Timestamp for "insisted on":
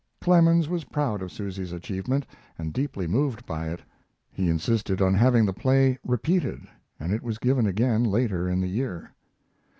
4.49-5.13